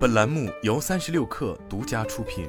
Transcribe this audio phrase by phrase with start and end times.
[0.00, 2.48] 本栏目由三十六氪独家出品。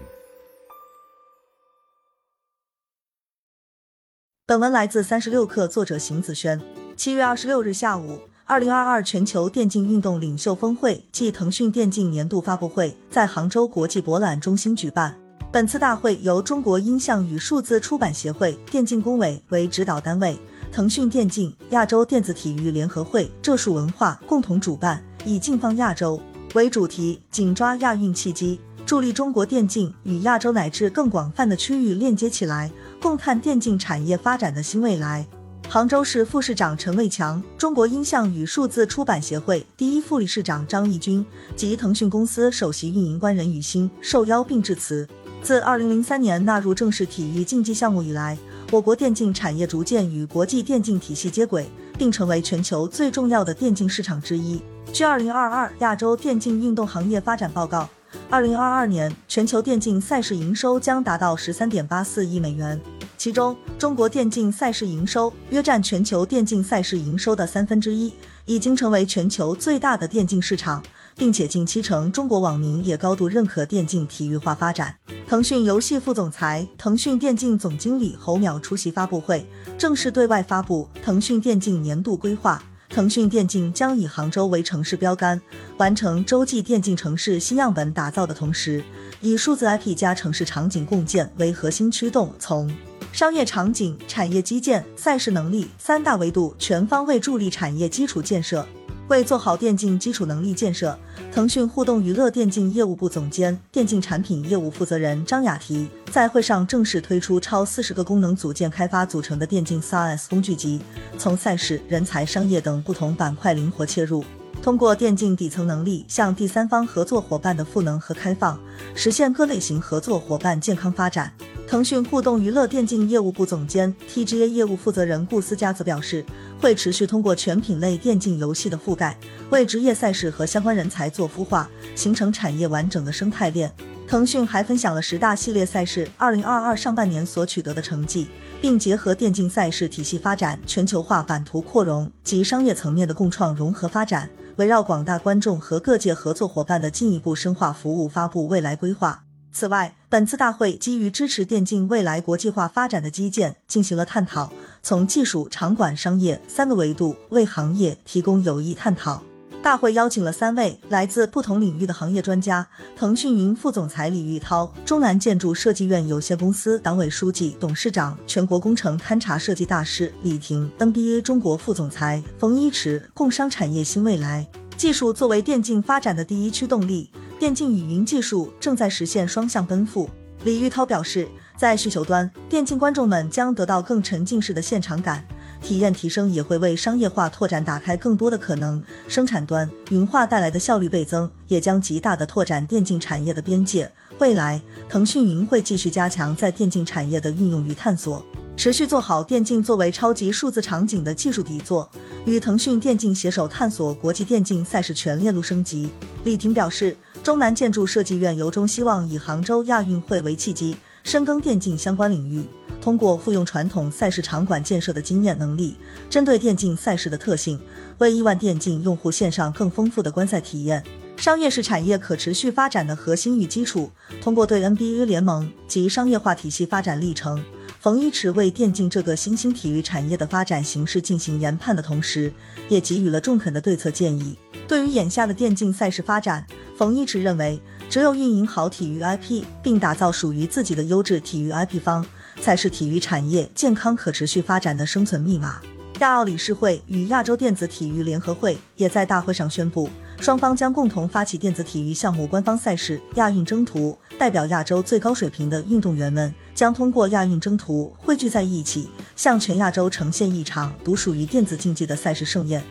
[4.47, 6.61] 本文来自三十六氪，作者邢子轩。
[6.95, 15.19] 七月二十六日下午，二零二二全球电竞运动领袖峰会暨腾讯电竞年度发布会在杭州国际博览中心举办。
[15.51, 20.39] 本次大会由中国音像与数字出版协会电竞工委为指导单位，
[20.71, 26.17] 腾讯电竞、亚洲电子体育联合会、浙数文化共同主办，以“竞放亚洲”
[26.53, 32.69] 为主题，紧抓亚运契机，助力中国电竞与亚洲乃至更广泛的区域链接起来，
[33.01, 35.25] 共探电竞产业发展的新未来。
[35.69, 45.07] 杭州市副市长陈卫强、中国音像与数字出版协会第一副理事长张义军及腾讯公司首席运营官任宇欣受邀并致辞。
[45.41, 48.37] 自二零零三年纳入正式体育竞技项目以来，
[48.71, 54.61] 我国电竞产业逐渐与国际电竞体系接轨，并成为全球最重要的电竞市场之一。
[54.93, 57.89] 据二零二二亚洲电竞运动行业发展报告，
[58.29, 62.79] 二零二二年全球电竞赛事营收将达到十三点八四亿美元，
[63.17, 68.13] 其中中国电竞赛事营收约占全球电竞赛事营收的三分之一，
[68.45, 70.83] 已经成为全球最大的电竞市场。
[71.17, 74.95] 并且近七成中国网民也高度认可电竞体育化发展。
[75.27, 79.45] 腾讯游戏副总裁、腾讯电竞总经理侯淼出席发布会，
[79.77, 82.63] 正式对外发布腾讯电竞年度规划。
[82.93, 85.41] 腾讯电竞将以杭州为城市标杆，
[85.77, 88.83] 完成洲际电竞城市新样本打造的同时，
[89.21, 92.69] 以数字 IP 加城市场景共建为核心驱动，从
[93.13, 98.67] 商业场景、产业基建、赛事能力三大维度全方位助力产业基础建设。
[99.07, 100.97] 为做好电竞基础能力建设，
[101.33, 110.81] 腾讯互动娱乐电竞业务部总监、电竞产品业务负责人张雅缇在会上正式推出超四十个功能组件开发组成的电竞 SaaS 工具集，
[111.17, 114.25] 从赛事、人才、商业等不同板块灵活切入，
[114.61, 118.59] 通过电竞底层能力向第三方合作伙伴的赋能和开放，
[118.93, 121.31] 实现各类型合作伙伴健康发展。
[121.71, 126.25] 腾讯互动娱乐电竞业务部总监、TGA 业务负责人顾思佳则表示，
[126.59, 129.17] 会持续通过全品类电竞游戏的覆盖，
[129.51, 133.71] 为职业赛事和相关人才做孵化，形成产业完整的生态链。
[134.05, 138.27] 腾讯还分享了十大系列赛事二零二二上半年所取得的成绩，
[138.59, 149.23] 并结合电竞赛事体系发展、全球化版图扩容及商业层面的共创融合发展，围绕广大观众和各界合作伙伴的进一步深化服务，发布未来规划。
[149.53, 154.51] 此外，本次大会基于支持电竞未来国际化发展的基建进行了探讨，
[154.83, 159.23] 从技术、场馆、商业三个维度为行业提供有益探讨。
[159.63, 173.09] 大会邀请了三位来自不同领域的行业专家：腾讯云副总裁李玉涛、中南建筑设计院有限公司党委书记、董事长、全国工程勘察设计大师李婷；NBA 中国副总裁冯一驰。
[173.13, 174.45] 共商产业新未来，
[174.75, 177.09] 技术作为电竞发展的第一驱动力。
[177.41, 180.07] 电竞与云技术正在实现双向奔赴。
[180.43, 185.25] 李玉涛表示，在需求端，电竞观众们将得到更沉浸式的现场感，
[185.59, 188.79] 体验提升也会为商业化拓展打开更多的可能。
[189.07, 193.91] 生产端，云化带来的效率倍增，也将极大的拓展电竞产业的边界。
[194.19, 198.23] 未来，腾讯云会继续加强在电竞产业的运用与探索，
[198.55, 201.89] 持续做好电竞作为超级数字场景的技术底座，
[202.25, 205.89] 与腾讯电竞携手探索国际电竞赛事全链路升级。
[206.23, 206.95] 李婷表示。
[207.23, 212.43] 中南建筑设计院由衷希望以杭州亚运会为契机，深耕电竞相关领域，
[212.81, 215.75] 通过复用传统赛事场馆建设的经验能力，
[216.09, 217.59] 针对电竞赛事的特性，
[217.99, 220.83] 为亿万电竞用户献上更丰富的观赛体验。
[221.15, 223.91] 商业是产业可持续发展的核心与基础。
[224.19, 227.43] 通过对 NBA 联盟及商业化体系发展历程，
[227.79, 232.33] 冯一池为电竞这个新兴体育产业的发展形势进行研判的同时，
[232.67, 234.35] 也给予了中肯的对策建议。
[234.67, 236.47] 对于眼下的电竞赛事发展，
[236.81, 237.61] 冯一直认为，
[237.91, 242.03] 只有运营好体育 IP，并打造属于自己的优质体育 IP 方，
[242.41, 245.61] 才是体育产业健康可持续发展的生存密码。
[245.99, 249.87] 亚奥理事会与亚洲电子体育联合会也在大会上宣布，
[250.19, 262.63] 双方将共同发起电子体育项目官方赛事“亚运征途”，代表亚洲最高水平的运动员们将通过亚运征途汇聚在一起，向全亚洲呈现一场独属于电子竞技的赛事盛宴。